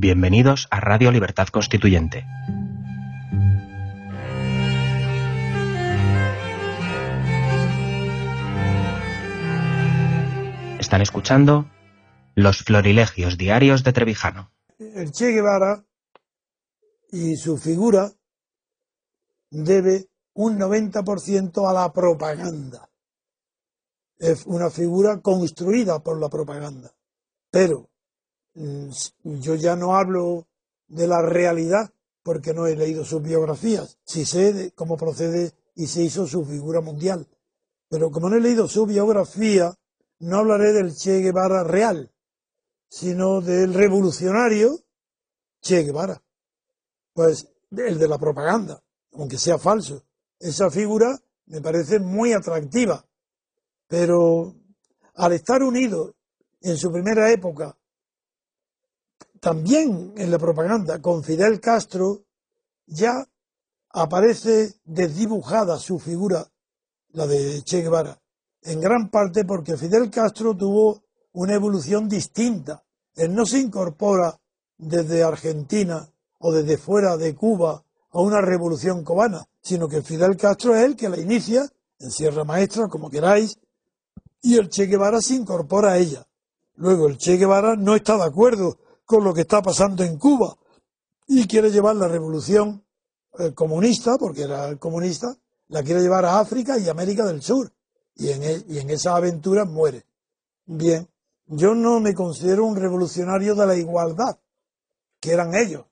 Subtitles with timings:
[0.00, 2.24] Bienvenidos a Radio Libertad Constituyente.
[10.78, 11.68] Están escuchando
[12.36, 14.52] Los Florilegios Diarios de Trevijano.
[14.78, 15.84] El Che Guevara
[17.10, 18.12] y su figura
[19.50, 22.88] debe un 90% a la propaganda.
[24.16, 26.94] Es una figura construida por la propaganda.
[27.50, 27.90] Pero
[29.22, 30.46] yo ya no hablo
[30.88, 33.98] de la realidad porque no he leído sus biografías.
[34.04, 37.26] Sí sé de cómo procede y se hizo su figura mundial.
[37.88, 39.74] Pero como no he leído su biografía,
[40.20, 42.12] no hablaré del Che Guevara real,
[42.88, 44.78] sino del revolucionario
[45.60, 46.22] Che Guevara.
[47.12, 50.04] Pues el de la propaganda, aunque sea falso.
[50.38, 53.04] Esa figura me parece muy atractiva,
[53.86, 54.54] pero
[55.14, 56.14] al estar unido
[56.60, 57.76] en su primera época,
[59.40, 62.24] también en la propaganda, con Fidel Castro,
[62.86, 63.26] ya
[63.90, 66.46] aparece desdibujada su figura,
[67.10, 68.20] la de Che Guevara
[68.62, 72.84] en gran parte porque Fidel Castro tuvo una evolución distinta.
[73.14, 74.38] Él no se incorpora
[74.76, 76.08] desde Argentina
[76.38, 80.96] o desde fuera de Cuba a una revolución cubana, sino que Fidel Castro es el
[80.96, 83.58] que la inicia, en Sierra Maestra, como queráis,
[84.40, 86.26] y el Che Guevara se incorpora a ella.
[86.74, 88.78] Luego el Che Guevara no está de acuerdo
[89.08, 90.54] con lo que está pasando en Cuba
[91.26, 92.84] y quiere llevar la revolución
[93.38, 95.34] eh, comunista, porque era comunista,
[95.68, 97.72] la quiere llevar a África y América del Sur
[98.16, 100.04] y en, e, y en esa aventura muere.
[100.66, 101.08] Bien,
[101.46, 104.38] yo no me considero un revolucionario de la igualdad,
[105.18, 105.86] que eran ellos.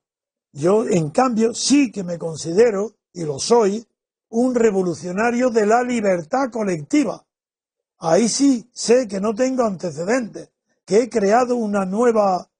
[0.52, 3.86] Yo, en cambio, sí que me considero, y lo soy,
[4.28, 7.24] un revolucionario de la libertad colectiva.
[7.96, 10.50] Ahí sí sé que no tengo antecedentes,
[10.84, 12.50] que he creado una nueva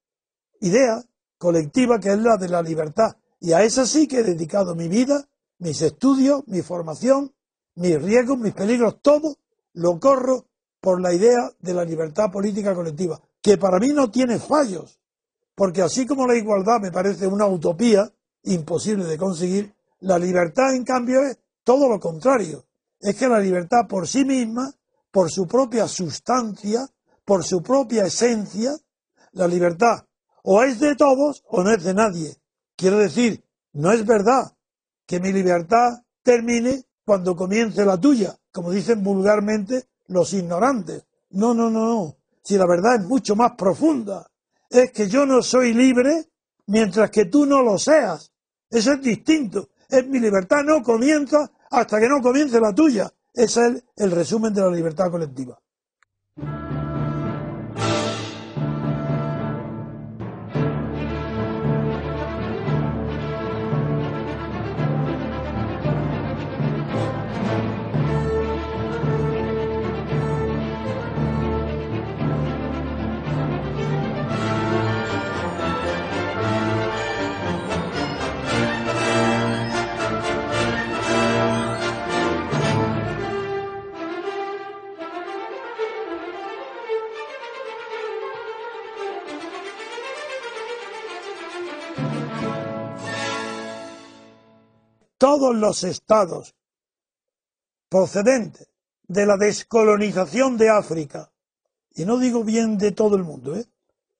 [0.60, 1.02] idea
[1.38, 3.16] colectiva que es la de la libertad.
[3.40, 5.28] Y a esa sí que he dedicado mi vida,
[5.58, 7.32] mis estudios, mi formación,
[7.74, 9.36] mis riesgos, mis peligros, todo
[9.74, 10.46] lo corro
[10.80, 15.00] por la idea de la libertad política colectiva, que para mí no tiene fallos,
[15.54, 18.10] porque así como la igualdad me parece una utopía
[18.44, 22.64] imposible de conseguir, la libertad en cambio es todo lo contrario,
[23.00, 24.72] es que la libertad por sí misma,
[25.10, 26.88] por su propia sustancia,
[27.24, 28.76] por su propia esencia,
[29.32, 30.05] la libertad
[30.48, 32.36] o es de todos o no es de nadie.
[32.76, 34.56] Quiero decir, no es verdad
[35.04, 41.04] que mi libertad termine cuando comience la tuya, como dicen vulgarmente los ignorantes.
[41.30, 42.16] No, no, no, no.
[42.44, 44.30] Si la verdad es mucho más profunda.
[44.70, 46.28] Es que yo no soy libre
[46.66, 48.30] mientras que tú no lo seas.
[48.70, 49.70] Eso es distinto.
[49.88, 53.12] Es mi libertad no comienza hasta que no comience la tuya.
[53.34, 55.58] Ese es el resumen de la libertad colectiva.
[95.18, 96.54] Todos los estados
[97.88, 98.68] procedentes
[99.08, 101.30] de la descolonización de África,
[101.94, 103.66] y no digo bien de todo el mundo, ¿eh?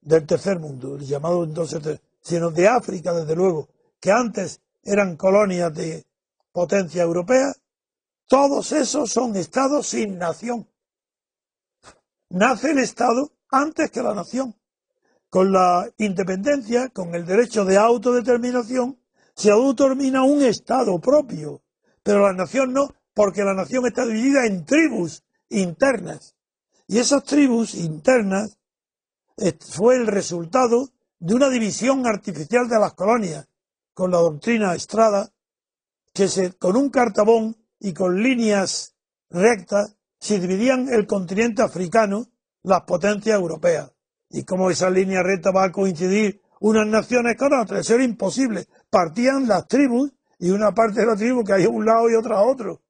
[0.01, 3.69] del tercer mundo, el llamado entonces, sino de África, desde luego,
[3.99, 6.05] que antes eran colonias de
[6.51, 7.53] potencia europea,
[8.27, 10.67] todos esos son estados sin nación.
[12.29, 14.55] Nace el Estado antes que la nación.
[15.29, 18.97] Con la independencia, con el derecho de autodeterminación,
[19.37, 21.61] se autodetermina un Estado propio,
[22.01, 26.35] pero la nación no, porque la nación está dividida en tribus internas.
[26.87, 28.57] Y esas tribus internas
[29.37, 30.89] eh, fue el resultado
[31.19, 33.47] de una división artificial de las colonias,
[33.93, 35.31] con la doctrina Estrada,
[36.13, 38.95] que se, con un cartabón y con líneas
[39.29, 42.25] rectas se dividían el continente africano,
[42.63, 43.91] las potencias europeas.
[44.29, 47.89] Y como esa línea recta va a coincidir unas naciones con otras.
[47.89, 48.67] Era imposible.
[48.97, 52.15] Partían las tribus y una parte de la tribu que hay a un lado y
[52.15, 52.81] otra a otro.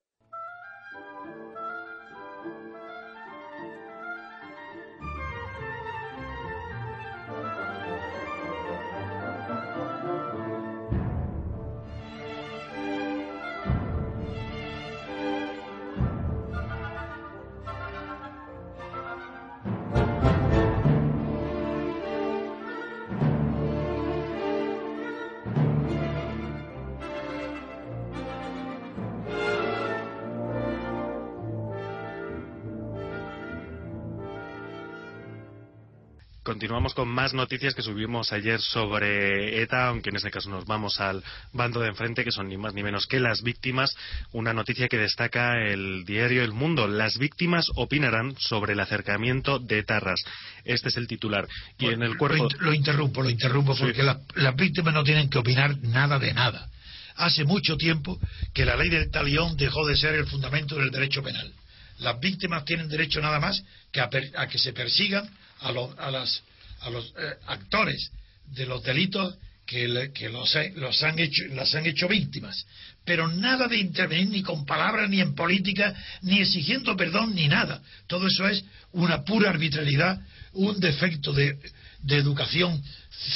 [36.48, 40.98] Continuamos con más noticias que subimos ayer sobre ETA, aunque en este caso nos vamos
[41.02, 41.22] al
[41.52, 43.94] bando de enfrente, que son ni más ni menos que las víctimas.
[44.32, 46.88] Una noticia que destaca el diario El Mundo.
[46.88, 50.24] Las víctimas opinarán sobre el acercamiento de Tarras.
[50.64, 51.50] Este es el titular.
[51.80, 52.48] Y en el cuerpo...
[52.60, 56.70] Lo, interrumpo, lo interrumpo, porque las víctimas no tienen que opinar nada de nada.
[57.18, 58.22] Hace mucho tiempo
[58.54, 61.52] que la ley del talión dejó de ser el fundamento del derecho penal.
[61.98, 63.62] Las víctimas tienen derecho nada más
[63.92, 65.30] que a, a que se persigan
[65.62, 66.44] a los, a las,
[66.82, 68.12] a los eh, actores
[68.48, 72.66] de los delitos que, que los, los, han hecho, las han hecho víctimas.
[73.06, 77.82] Pero nada de intervenir ni con palabras, ni en política, ni exigiendo perdón, ni nada.
[78.08, 78.64] Todo eso es
[78.94, 80.22] una pura arbitrariedad,
[80.54, 81.58] un defecto de,
[82.04, 82.82] de educación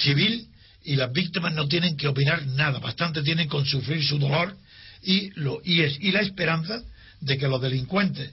[0.04, 0.48] civil
[0.84, 2.80] y las víctimas no tienen que opinar nada.
[2.80, 4.56] Bastante tienen con sufrir su dolor
[5.04, 6.82] y, lo, y, es, y la esperanza
[7.20, 8.32] de que los delincuentes,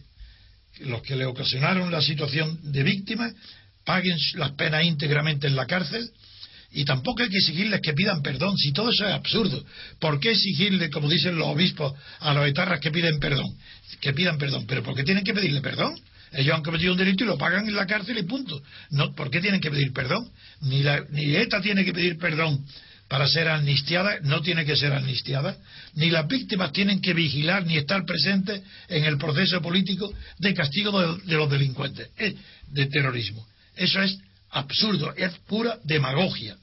[0.81, 3.31] los que le ocasionaron la situación de víctima,
[3.89, 6.11] paguen las penas íntegramente en la cárcel
[6.73, 9.65] y tampoco hay que exigirles que pidan perdón, si todo eso es absurdo.
[9.99, 13.51] ¿Por qué exigirle, como dicen los obispos, a los etarras que piden perdón?
[14.03, 15.99] Que pidan perdón, pero ¿por qué tienen que pedirle perdón?
[16.33, 18.61] Ellos han cometido un delito y lo pagan en la cárcel y punto.
[18.91, 20.29] No, ¿Por qué tienen que pedir perdón?
[20.61, 22.63] Ni, la, ni ETA tiene que pedir perdón
[23.09, 25.57] para ser amnistiada, no tiene que ser amnistiada,
[25.95, 31.01] ni las víctimas tienen que vigilar ni estar presentes en el proceso político de castigo
[31.01, 32.11] de, de los delincuentes,
[32.71, 33.47] de terrorismo.
[33.79, 34.19] Eso es
[34.51, 36.57] absurdo, es pura demagogia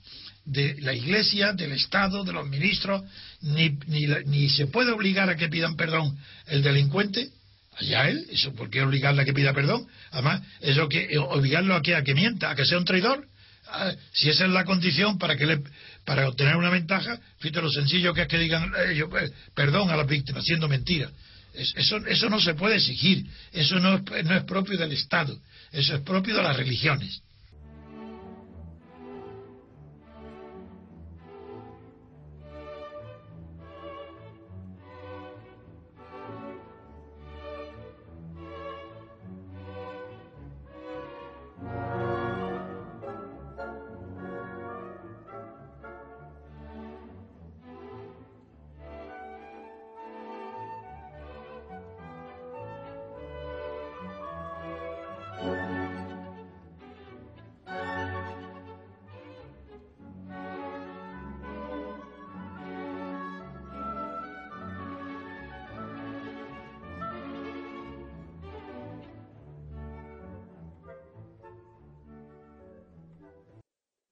[0.46, 3.04] de la Iglesia, del Estado, de los ministros,
[3.42, 3.78] ni,
[4.26, 6.18] ni, se puede obligar a que pidan perdón
[6.48, 7.30] el delincuente,
[7.78, 11.76] allá él, eso por qué obligarle a que pida perdón, además, eso que eh, obligarlo
[11.76, 13.26] a que a que mienta, a que sea un traidor,
[13.68, 15.64] ah, si esa es la condición para que le,
[16.06, 19.98] para obtener una ventaja, fíjate lo sencillo que es que digan ellos, eh, perdón a
[19.98, 21.10] las víctimas, siendo mentira.
[21.54, 25.40] Eso, eso no se puede exigir, eso no es propio del Estado.
[25.76, 27.22] Eso es propio de las religiones.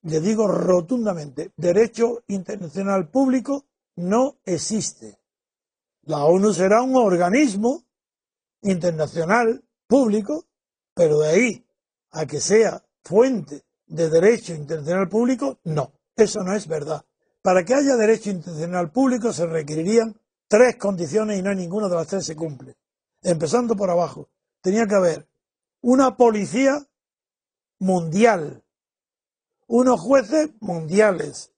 [0.03, 5.19] Le digo rotundamente, derecho internacional público no existe.
[6.03, 7.86] La ONU será un organismo
[8.62, 10.45] internacional público,
[10.93, 11.65] pero de ahí
[12.12, 17.05] a que sea fuente de derecho internacional público, no, eso no es verdad.
[17.41, 20.15] Para que haya derecho internacional público se requerirían
[20.48, 22.77] tres condiciones y no ninguna de las tres se cumple.
[23.22, 24.29] Empezando por abajo,
[24.62, 25.27] tenía que haber
[25.81, 26.86] una policía
[27.79, 28.62] mundial
[29.67, 31.51] unos jueces mundiales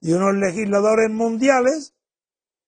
[0.00, 1.94] y unos legisladores mundiales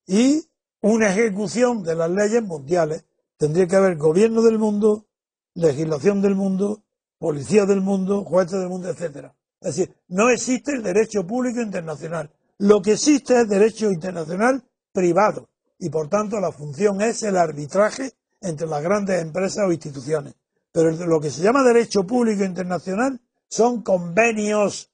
[0.07, 0.49] y
[0.81, 3.05] una ejecución de las leyes mundiales.
[3.37, 5.07] Tendría que haber gobierno del mundo,
[5.55, 6.85] legislación del mundo,
[7.19, 9.35] policía del mundo, jueces del mundo, etcétera.
[9.61, 12.31] Es decir, no existe el derecho público internacional.
[12.59, 18.13] Lo que existe es derecho internacional privado y por tanto la función es el arbitraje
[18.41, 20.35] entre las grandes empresas o instituciones.
[20.73, 24.91] Pero lo que se llama derecho público internacional son convenios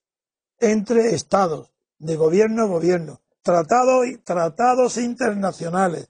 [0.59, 6.09] entre estados, de gobierno a gobierno, tratados, tratados internacionales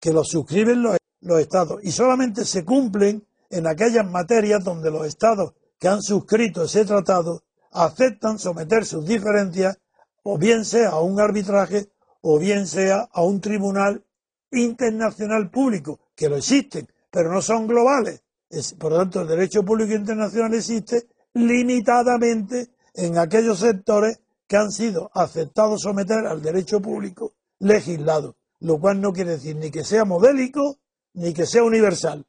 [0.00, 5.06] que los suscriben los, los estados y solamente se cumplen en aquellas materias donde los
[5.06, 9.78] estados que han suscrito ese tratado aceptan someter sus diferencias
[10.22, 11.90] o bien sea a un arbitraje
[12.22, 14.04] o bien sea a un tribunal
[14.50, 18.22] internacional público, que lo existen, pero no son globales.
[18.78, 25.10] por lo tanto, el derecho público internacional existe limitadamente en aquellos sectores que han sido
[25.12, 30.78] aceptados someter al derecho público legislado, lo cual no quiere decir ni que sea modélico
[31.12, 32.24] ni que sea universal.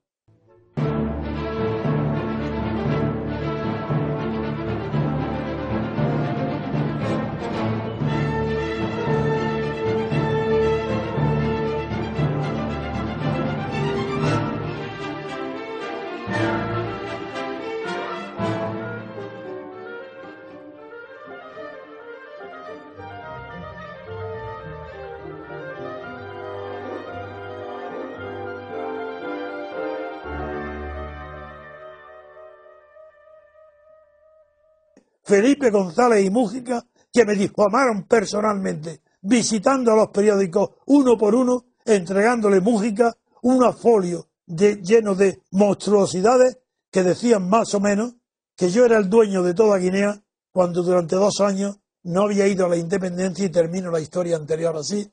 [35.27, 41.65] Felipe González y Mújica, que me difamaron personalmente, visitando a los periódicos uno por uno,
[41.84, 48.15] entregándole Mújica un folio lleno de monstruosidades que decían más o menos
[48.55, 52.65] que yo era el dueño de toda Guinea cuando durante dos años no había ido
[52.65, 55.12] a la independencia y termino la historia anterior así,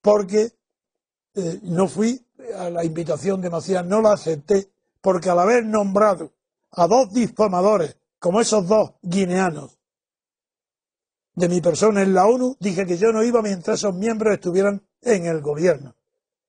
[0.00, 0.52] porque
[1.34, 2.24] eh, no fui
[2.56, 6.32] a la invitación de Macías, no la acepté, porque al haber nombrado
[6.70, 9.78] a dos difamadores como esos dos guineanos
[11.34, 14.82] de mi persona en la ONU, dije que yo no iba mientras esos miembros estuvieran
[15.02, 15.94] en el gobierno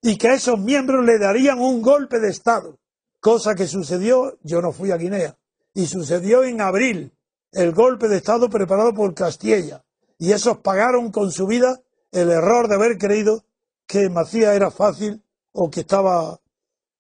[0.02, 2.80] y que a esos miembros le darían un golpe de Estado,
[3.20, 5.38] cosa que sucedió, yo no fui a Guinea,
[5.74, 7.14] y sucedió en abril,
[7.52, 9.84] el golpe de Estado preparado por Castilla,
[10.18, 13.44] y esos pagaron con su vida el error de haber creído
[13.86, 16.40] que Macías era fácil o que estaba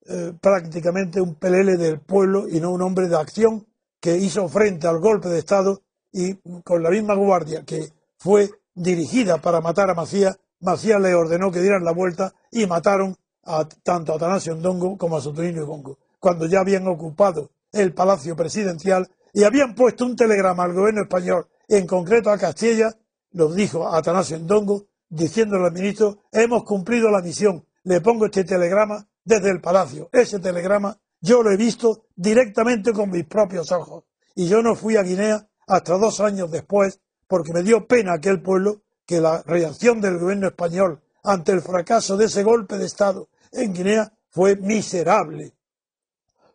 [0.06, 3.68] eh, prácticamente un pelele del pueblo y no un hombre de acción
[4.00, 9.38] que hizo frente al golpe de Estado y con la misma guardia que fue dirigida
[9.38, 14.14] para matar a Macías, Macías le ordenó que dieran la vuelta y mataron a, tanto
[14.14, 19.10] a Atanasio Ndongo como a Sotorino y Bongo, cuando ya habían ocupado el palacio presidencial
[19.34, 22.96] y habían puesto un telegrama al gobierno español, en concreto a Castilla,
[23.32, 28.44] lo dijo a Atanasio Ndongo, diciéndole al ministro, hemos cumplido la misión, le pongo este
[28.44, 30.10] telegrama desde el palacio.
[30.12, 34.06] Ese telegrama yo lo he visto directamente con mis propios ojos.
[34.36, 38.42] Y yo no fui a Guinea hasta dos años después, porque me dio pena aquel
[38.42, 43.30] pueblo que la reacción del gobierno español ante el fracaso de ese golpe de Estado
[43.52, 45.54] en Guinea fue miserable.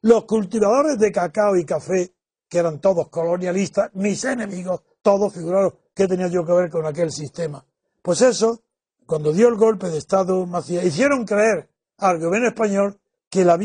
[0.02, 2.14] Los cultivadores de cacao y café,
[2.49, 7.11] que eran todos colonialistas, mis enemigos, todos figuraron que tenía yo que ver con aquel
[7.11, 7.64] sistema.
[8.02, 8.62] Pues eso,
[9.06, 11.68] cuando dio el golpe de Estado Macías, hicieron creer
[11.99, 12.99] al gobierno español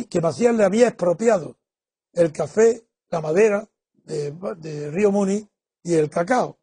[0.09, 1.57] que, Macías le había expropiado
[2.13, 3.67] el café, la madera
[4.03, 5.47] de, Río Muni
[5.83, 6.57] y el cacao.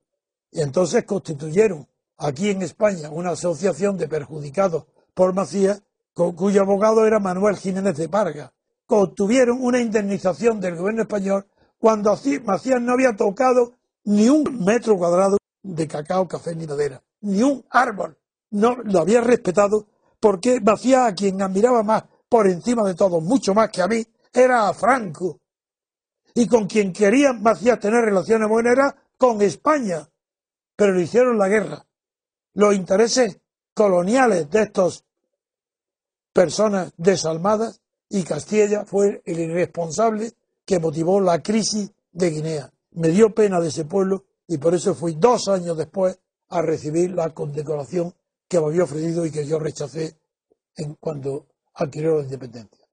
[0.50, 1.86] Y entonces constituyeron
[2.16, 5.82] aquí en España una asociación de perjudicados por Macías,
[6.14, 8.52] cuyo abogado era Manuel Jiménez de Parga.
[8.88, 11.46] Obtuvieron una indemnización del gobierno español
[11.78, 17.42] cuando Macías no había tocado ni un metro cuadrado de cacao, café ni madera, ni
[17.42, 18.18] un árbol.
[18.50, 19.86] No lo había respetado
[20.18, 24.04] porque Macías, a quien admiraba más por encima de todo, mucho más que a mí,
[24.32, 25.40] era a Franco.
[26.34, 30.08] Y con quien quería Macías tener relaciones buenas era con España.
[30.76, 31.86] Pero le hicieron la guerra.
[32.54, 33.38] Los intereses
[33.74, 35.04] coloniales de estas
[36.32, 40.32] personas desalmadas y Castilla fue el irresponsable
[40.64, 42.72] que motivó la crisis de Guinea.
[42.92, 46.18] Me dio pena de ese pueblo y por eso fui dos años después
[46.48, 48.14] a recibir la condecoración
[48.48, 50.18] que me había ofrecido y que yo rechacé
[50.76, 52.85] en cuando adquirió la independencia.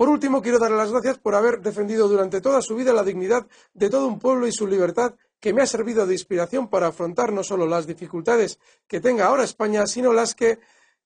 [0.00, 3.46] Por último, quiero darle las gracias por haber defendido durante toda su vida la dignidad
[3.74, 7.34] de todo un pueblo y su libertad, que me ha servido de inspiración para afrontar
[7.34, 10.58] no solo las dificultades que tenga ahora España, sino las que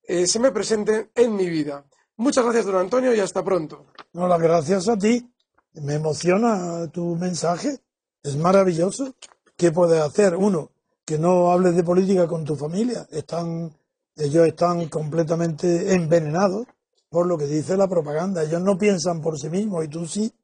[0.04, 1.84] eh, se me presenten en mi vida.
[2.18, 3.86] Muchas gracias, don Antonio, y hasta pronto.
[4.12, 5.28] No, las gracias a ti.
[5.72, 7.80] Me emociona tu mensaje.
[8.22, 9.16] Es maravilloso.
[9.56, 10.36] ¿Qué puedes hacer?
[10.36, 10.70] Uno,
[11.04, 13.08] que no hables de política con tu familia.
[13.10, 13.76] Están,
[14.14, 16.68] ellos están completamente envenenados
[17.14, 18.42] por lo que dice la propaganda.
[18.42, 20.34] Ellos no piensan por sí mismos y tú sí.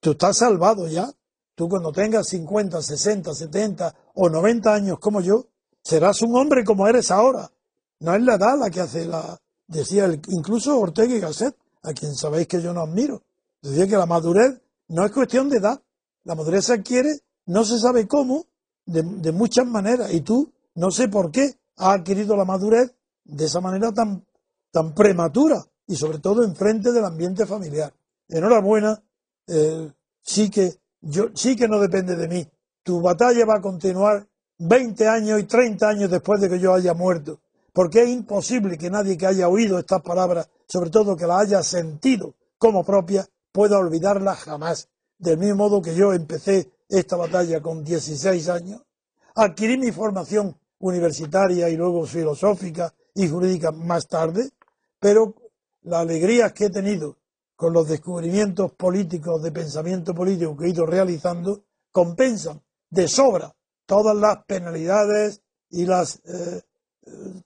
[0.00, 1.10] Tú estás salvado ya.
[1.54, 5.46] Tú cuando tengas 50, 60, 70 o 90 años como yo,
[5.82, 7.50] serás un hombre como eres ahora.
[8.00, 9.40] No es la edad la que hace la...
[9.66, 13.22] Decía incluso Ortega y Gasset, a quien sabéis que yo no admiro.
[13.62, 15.80] Decía que la madurez no es cuestión de edad.
[16.24, 18.44] La madurez se adquiere, no se sabe cómo,
[18.84, 20.12] de, de muchas maneras.
[20.12, 22.92] Y tú, no sé por qué, has adquirido la madurez
[23.24, 24.26] de esa manera tan,
[24.70, 27.92] tan prematura y sobre todo en frente del ambiente familiar.
[28.28, 29.02] Enhorabuena,
[29.48, 29.90] eh,
[30.22, 32.46] sí que yo sí que no depende de mí.
[32.84, 34.24] Tu batalla va a continuar
[34.58, 37.40] 20 años y 30 años después de que yo haya muerto,
[37.72, 41.62] porque es imposible que nadie que haya oído estas palabras, sobre todo que las haya
[41.64, 44.88] sentido como propia, pueda olvidarlas jamás.
[45.18, 48.80] Del mismo modo que yo empecé esta batalla con 16 años,
[49.34, 54.50] adquirí mi formación universitaria y luego filosófica y jurídica más tarde,
[55.00, 55.34] pero
[55.82, 57.18] las alegrías que he tenido
[57.56, 63.54] con los descubrimientos políticos de pensamiento político que he ido realizando compensan de sobra
[63.86, 66.62] todas las penalidades y las eh,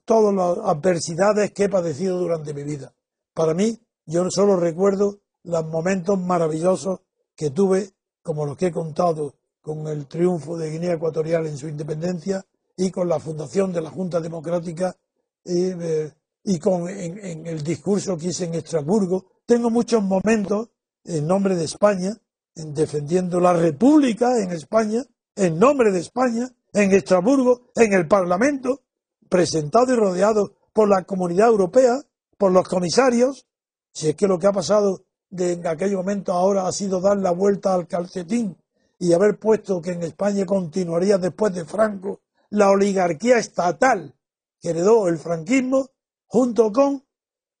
[0.05, 2.93] todas las adversidades que he padecido durante mi vida.
[3.33, 6.99] Para mí, yo solo recuerdo los momentos maravillosos
[7.35, 11.67] que tuve, como los que he contado con el triunfo de Guinea Ecuatorial en su
[11.67, 12.45] independencia
[12.77, 14.95] y con la fundación de la Junta Democrática
[15.43, 16.11] y, eh,
[16.45, 19.25] y con en, el discurso que hice en Estrasburgo.
[19.45, 20.69] Tengo muchos momentos
[21.03, 22.15] en nombre de España,
[22.55, 25.03] en defendiendo la República en España,
[25.35, 28.81] en nombre de España, en Estrasburgo, en el Parlamento,
[29.27, 31.99] presentado y rodeado por la comunidad europea,
[32.37, 33.47] por los comisarios,
[33.91, 37.17] si es que lo que ha pasado de en aquel momento ahora ha sido dar
[37.17, 38.55] la vuelta al calcetín
[38.99, 42.21] y haber puesto que en España continuaría después de Franco
[42.51, 44.13] la oligarquía estatal
[44.61, 45.89] que heredó el franquismo
[46.27, 47.03] junto con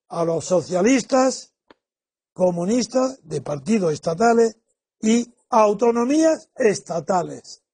[0.07, 1.53] a los socialistas,
[2.33, 4.57] comunistas de partidos estatales
[5.01, 7.64] y autonomías estatales.